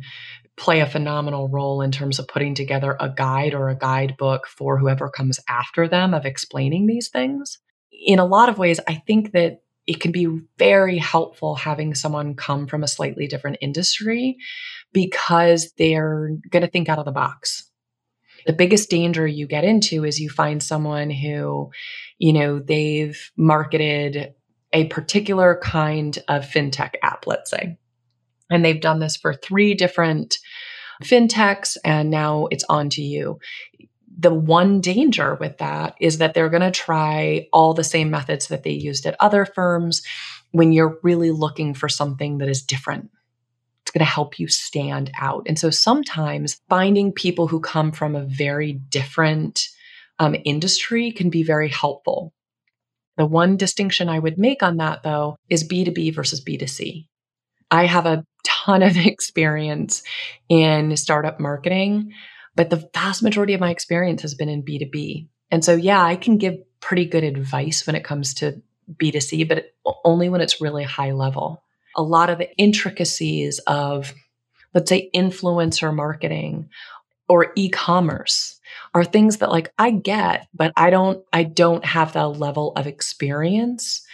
play 0.56 0.80
a 0.80 0.86
phenomenal 0.86 1.50
role 1.50 1.82
in 1.82 1.92
terms 1.92 2.20
of 2.20 2.28
putting 2.28 2.54
together 2.54 2.96
a 3.00 3.10
guide 3.10 3.54
or 3.54 3.70
a 3.70 3.78
guidebook 3.78 4.48
for 4.48 4.78
whoever 4.78 5.10
comes 5.10 5.40
after 5.50 5.88
them 5.88 6.14
of 6.14 6.26
explaining 6.26 6.86
these 6.86 7.10
things. 7.10 7.58
In 7.92 8.20
a 8.20 8.26
lot 8.26 8.50
of 8.50 8.58
ways 8.58 8.80
i 8.88 8.96
think 8.96 9.32
that 9.34 9.62
it 9.92 10.00
can 10.00 10.14
be 10.14 10.26
very 10.58 10.98
helpful 10.98 11.54
having 11.54 11.94
someone 11.96 12.34
come 12.34 12.66
from 12.66 12.82
a 12.82 12.88
slightly 12.88 13.28
different 13.28 13.58
industry 13.60 14.38
because 14.94 15.74
they're 15.78 16.30
going 16.50 16.62
to 16.62 16.70
think 16.70 16.88
out 16.88 16.98
of 16.98 17.04
the 17.04 17.12
box. 17.12 17.70
The 18.46 18.54
biggest 18.54 18.90
danger 18.90 19.28
you 19.28 19.48
get 19.48 19.66
into 19.66 20.06
is 20.06 20.18
you 20.18 20.30
find 20.30 20.64
someone 20.64 21.10
who, 21.10 21.72
you 22.20 22.32
know, 22.32 22.60
they've 22.60 23.20
marketed 23.36 24.34
a 24.72 24.86
particular 24.86 25.60
kind 25.62 26.18
of 26.30 26.46
fintech 26.46 26.92
app, 27.04 27.28
let's 27.28 27.52
say, 27.52 27.78
and 28.50 28.64
they've 28.64 28.80
done 28.80 29.00
this 29.00 29.18
for 29.18 29.34
three 29.34 29.74
different 29.74 30.38
fintechs, 31.04 31.76
and 31.84 32.10
now 32.10 32.48
it's 32.50 32.64
on 32.70 32.90
to 32.92 33.02
you 33.02 33.40
the 34.18 34.34
one 34.34 34.82
danger 34.82 35.36
with 35.36 35.58
that 35.58 35.96
is 36.00 36.18
that 36.20 36.34
they're 36.34 36.50
going 36.50 36.62
to 36.62 36.72
try 36.72 37.48
all 37.54 37.74
the 37.74 37.84
same 37.84 38.10
methods 38.10 38.48
that 38.48 38.64
they 38.64 38.72
used 38.72 39.06
at 39.06 39.16
other 39.20 39.46
firms 39.46 40.02
when 40.52 40.74
you're 40.74 41.00
really 41.04 41.32
looking 41.32 41.74
for 41.74 41.90
something 41.90 42.38
that 42.40 42.50
is 42.50 42.62
different. 42.62 43.10
It's 43.84 43.92
going 43.92 44.06
to 44.06 44.12
help 44.12 44.40
you 44.40 44.48
stand 44.48 45.12
out. 45.20 45.44
And 45.48 45.58
so 45.58 45.70
sometimes 45.70 46.62
finding 46.70 47.12
people 47.12 47.48
who 47.48 47.60
come 47.60 47.92
from 47.92 48.16
a 48.16 48.26
very 48.26 48.74
different 48.74 49.68
um, 50.20 50.36
industry 50.46 51.12
can 51.12 51.30
be 51.30 51.44
very 51.44 51.70
helpful. 51.70 52.34
The 53.18 53.26
one 53.26 53.58
distinction 53.58 54.08
I 54.08 54.20
would 54.20 54.38
make 54.38 54.62
on 54.62 54.78
that, 54.78 55.04
though, 55.04 55.36
is 55.50 55.68
B2B 55.68 56.14
versus 56.14 56.44
B2C. 56.44 57.08
I 57.70 57.86
have 57.86 58.06
a 58.06 58.24
ton 58.44 58.84
of 58.84 58.98
experience 59.06 60.04
in 60.50 60.96
startup 60.98 61.40
marketing. 61.40 62.14
But 62.56 62.70
the 62.70 62.90
vast 62.94 63.24
majority 63.24 63.54
of 63.54 63.62
my 63.62 63.72
experience 63.72 64.22
has 64.22 64.36
been 64.36 64.50
in 64.50 64.64
B2B. 64.64 65.28
And 65.52 65.64
so, 65.64 65.76
yeah, 65.76 66.04
I 66.04 66.16
can 66.16 66.38
give 66.38 66.56
pretty 66.80 67.06
good 67.06 67.24
advice 67.24 67.86
when 67.86 67.96
it 67.96 68.04
comes 68.04 68.34
to 68.36 68.62
B2C, 68.96 69.48
but 69.48 69.66
only 70.04 70.30
when 70.30 70.42
it's 70.42 70.62
really 70.62 70.84
high 70.84 71.12
level. 71.12 71.64
A 71.96 72.02
lot 72.02 72.30
of 72.30 72.38
the 72.38 72.54
intricacies 72.58 73.60
of, 73.68 74.14
let's 74.74 74.90
say, 74.90 75.10
influencer 75.16 75.94
marketing 75.94 76.70
or 77.28 77.52
e-commerce 77.56 78.60
are 78.94 79.04
things 79.04 79.38
that 79.38 79.52
like 79.52 79.74
I 79.78 79.92
get, 79.92 80.48
but 80.54 80.74
I 80.76 80.90
don't 80.90 81.24
I 81.32 81.44
don't 81.44 81.86
have 81.86 82.14
that 82.14 82.28
level 82.28 82.74
of 82.76 82.88
experience 82.88 84.06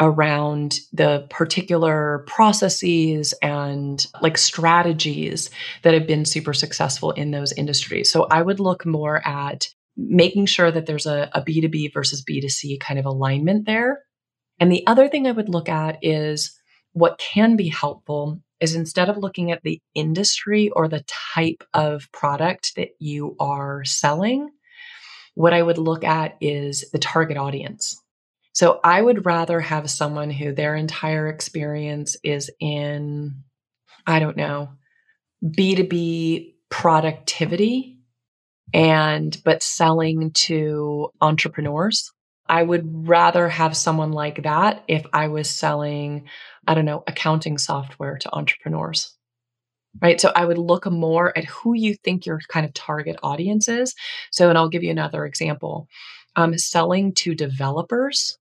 around 0.00 0.78
the 0.92 1.26
particular 1.28 2.24
processes 2.26 3.34
and 3.42 4.06
like 4.22 4.38
strategies 4.38 5.50
that 5.82 5.94
have 5.94 6.06
been 6.06 6.24
super 6.24 6.52
successful 6.52 7.10
in 7.12 7.30
those 7.32 7.52
industries. 7.52 8.10
So 8.10 8.26
I 8.30 8.42
would 8.42 8.60
look 8.60 8.86
more 8.86 9.26
at 9.26 9.68
making 9.96 10.46
sure 10.46 10.70
that 10.70 10.86
there's 10.86 11.06
a 11.06 11.28
a 11.34 11.42
B2B 11.42 11.92
versus 11.92 12.24
B2C 12.24 12.78
kind 12.80 12.98
of 12.98 13.06
alignment 13.06 13.66
there. 13.66 14.02
And 14.60 14.70
the 14.70 14.86
other 14.86 15.08
thing 15.08 15.26
I 15.26 15.32
would 15.32 15.48
look 15.48 15.68
at 15.68 15.98
is 16.02 16.56
what 16.92 17.18
can 17.18 17.56
be 17.56 17.68
helpful 17.68 18.40
is 18.60 18.74
instead 18.74 19.08
of 19.08 19.16
looking 19.16 19.52
at 19.52 19.62
the 19.62 19.80
industry 19.94 20.70
or 20.70 20.88
the 20.88 21.04
type 21.34 21.62
of 21.74 22.10
product 22.12 22.72
that 22.76 22.88
you 22.98 23.36
are 23.38 23.84
selling, 23.84 24.50
what 25.34 25.54
I 25.54 25.62
would 25.62 25.78
look 25.78 26.02
at 26.02 26.36
is 26.40 26.90
the 26.90 26.98
target 26.98 27.36
audience. 27.36 28.00
So 28.58 28.80
I 28.82 29.00
would 29.00 29.24
rather 29.24 29.60
have 29.60 29.88
someone 29.88 30.30
who 30.30 30.52
their 30.52 30.74
entire 30.74 31.28
experience 31.28 32.16
is 32.24 32.50
in, 32.58 33.44
I 34.04 34.18
don't 34.18 34.36
know, 34.36 34.70
B2B 35.44 36.54
productivity 36.68 38.00
and 38.74 39.40
but 39.44 39.62
selling 39.62 40.32
to 40.32 41.10
entrepreneurs. 41.20 42.10
I 42.48 42.64
would 42.64 43.06
rather 43.06 43.48
have 43.48 43.76
someone 43.76 44.10
like 44.10 44.42
that 44.42 44.82
if 44.88 45.06
I 45.12 45.28
was 45.28 45.48
selling, 45.48 46.26
I 46.66 46.74
don't 46.74 46.84
know, 46.84 47.04
accounting 47.06 47.58
software 47.58 48.18
to 48.18 48.34
entrepreneurs. 48.34 49.16
Right. 50.02 50.20
So 50.20 50.32
I 50.34 50.44
would 50.44 50.58
look 50.58 50.84
more 50.90 51.32
at 51.38 51.44
who 51.44 51.74
you 51.74 51.94
think 51.94 52.26
your 52.26 52.40
kind 52.48 52.66
of 52.66 52.74
target 52.74 53.20
audience 53.22 53.68
is. 53.68 53.94
So, 54.32 54.48
and 54.48 54.58
I'll 54.58 54.68
give 54.68 54.82
you 54.82 54.90
another 54.90 55.24
example. 55.24 55.86
Um, 56.34 56.58
selling 56.58 57.14
to 57.14 57.36
developers 57.36 58.36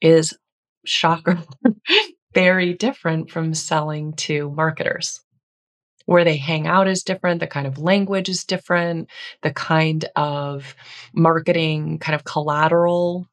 is 0.00 0.36
shocker, 0.84 1.38
very 2.34 2.74
different 2.74 3.30
from 3.30 3.54
selling 3.54 4.12
to 4.14 4.50
marketers 4.50 5.20
where 6.06 6.24
they 6.24 6.36
hang 6.36 6.66
out 6.66 6.88
is 6.88 7.02
different, 7.02 7.40
the 7.40 7.46
kind 7.46 7.66
of 7.66 7.78
language 7.78 8.28
is 8.28 8.44
different, 8.44 9.08
the 9.42 9.52
kind 9.52 10.04
of 10.16 10.74
marketing 11.14 11.98
kind 11.98 12.14
of 12.14 12.24
collateral 12.24 13.26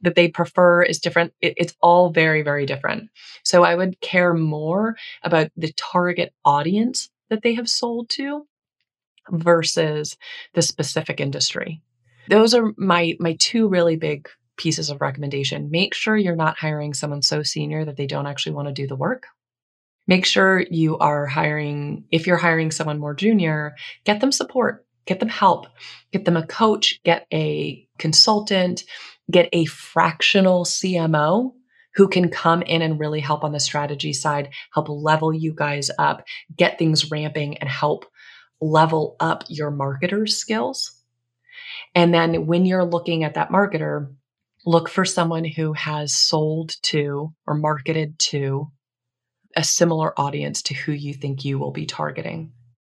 that 0.00 0.16
they 0.16 0.28
prefer 0.28 0.82
is 0.82 0.98
different. 0.98 1.32
It, 1.40 1.54
it's 1.56 1.76
all 1.80 2.10
very, 2.10 2.42
very 2.42 2.66
different. 2.66 3.10
So 3.44 3.62
I 3.62 3.74
would 3.74 4.00
care 4.00 4.34
more 4.34 4.96
about 5.22 5.50
the 5.56 5.72
target 5.76 6.32
audience 6.44 7.08
that 7.30 7.42
they 7.42 7.54
have 7.54 7.68
sold 7.68 8.10
to 8.10 8.46
versus 9.30 10.16
the 10.54 10.62
specific 10.62 11.20
industry. 11.20 11.80
Those 12.28 12.54
are 12.54 12.72
my 12.76 13.14
my 13.20 13.36
two 13.38 13.68
really 13.68 13.96
big 13.96 14.28
pieces 14.56 14.90
of 14.90 15.00
recommendation. 15.00 15.70
Make 15.70 15.94
sure 15.94 16.16
you're 16.16 16.36
not 16.36 16.58
hiring 16.58 16.94
someone 16.94 17.22
so 17.22 17.42
senior 17.42 17.84
that 17.84 17.96
they 17.96 18.06
don't 18.06 18.26
actually 18.26 18.52
want 18.52 18.68
to 18.68 18.74
do 18.74 18.86
the 18.86 18.96
work 18.96 19.26
Make 20.06 20.26
sure 20.26 20.60
you 20.60 20.98
are 20.98 21.26
hiring, 21.26 22.04
if 22.10 22.26
you're 22.26 22.36
hiring 22.36 22.70
someone 22.70 22.98
more 22.98 23.14
junior, 23.14 23.76
get 24.04 24.20
them 24.20 24.32
support, 24.32 24.84
get 25.06 25.20
them 25.20 25.28
help, 25.28 25.66
get 26.12 26.24
them 26.24 26.36
a 26.36 26.46
coach, 26.46 27.00
get 27.04 27.26
a 27.32 27.86
consultant, 27.98 28.82
get 29.30 29.48
a 29.52 29.64
fractional 29.66 30.64
CMO 30.64 31.52
who 31.94 32.08
can 32.08 32.30
come 32.30 32.62
in 32.62 32.82
and 32.82 32.98
really 32.98 33.20
help 33.20 33.44
on 33.44 33.52
the 33.52 33.60
strategy 33.60 34.12
side, 34.12 34.48
help 34.74 34.88
level 34.88 35.32
you 35.32 35.52
guys 35.54 35.90
up, 35.98 36.24
get 36.56 36.78
things 36.78 37.10
ramping, 37.10 37.58
and 37.58 37.68
help 37.68 38.06
level 38.60 39.14
up 39.20 39.44
your 39.48 39.70
marketer's 39.70 40.36
skills. 40.36 41.00
And 41.94 42.12
then 42.12 42.46
when 42.46 42.64
you're 42.64 42.84
looking 42.84 43.22
at 43.22 43.34
that 43.34 43.50
marketer, 43.50 44.12
look 44.64 44.88
for 44.88 45.04
someone 45.04 45.44
who 45.44 45.72
has 45.72 46.14
sold 46.14 46.74
to 46.82 47.32
or 47.46 47.54
marketed 47.54 48.18
to 48.18 48.70
a 49.56 49.64
similar 49.64 50.18
audience 50.18 50.62
to 50.62 50.74
who 50.74 50.92
you 50.92 51.12
think 51.12 51.44
you 51.44 51.58
will 51.58 51.72
be 51.72 51.86
targeting. 51.86 52.52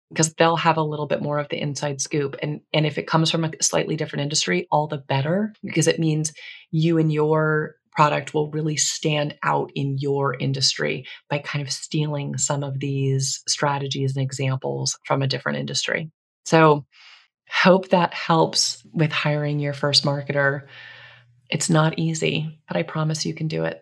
Because 0.10 0.34
they'll 0.36 0.56
have 0.56 0.78
a 0.78 0.84
little 0.84 1.06
bit 1.06 1.22
more 1.22 1.38
of 1.38 1.50
the 1.50 1.60
inside 1.60 2.00
scoop. 2.00 2.38
And 2.42 2.62
and 2.72 2.86
if 2.86 2.98
it 2.98 3.08
comes 3.08 3.30
from 3.30 3.44
a 3.44 3.52
slightly 3.62 3.98
different 3.98 4.24
industry 4.24 4.66
all 4.72 4.88
the 4.88 4.98
better 4.98 5.54
because 5.64 5.88
it 5.88 6.00
means 6.00 6.32
you 6.72 6.98
and 6.98 7.12
your 7.12 7.76
product 7.92 8.34
will 8.34 8.50
really 8.52 8.78
stand 8.78 9.36
out 9.44 9.72
in 9.76 9.98
your 9.98 10.36
industry 10.36 11.06
by 11.30 11.40
kind 11.40 11.66
of 11.66 11.74
stealing 11.74 12.38
some 12.38 12.64
of 12.64 12.80
these 12.80 13.42
strategies 13.48 14.16
and 14.16 14.24
examples 14.24 14.98
from 15.04 15.22
a 15.22 15.28
different 15.28 15.58
industry. 15.58 16.10
So 16.46 16.86
hope 17.50 17.90
that 17.90 18.14
helps 18.14 18.86
with 18.94 19.12
hiring 19.12 19.60
your 19.60 19.74
first 19.74 20.06
marketer 20.06 20.68
it's 21.50 21.70
not 21.70 21.98
easy 21.98 22.58
but 22.68 22.78
i 22.78 22.84
promise 22.84 23.26
you 23.26 23.34
can 23.34 23.48
do 23.48 23.66
it 23.66 23.76